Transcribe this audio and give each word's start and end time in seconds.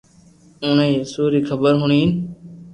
اوڻي 0.63 0.87
يسوع 0.99 1.27
ري 1.33 1.41
خبر 1.49 1.71
ھوڻين 1.81 2.09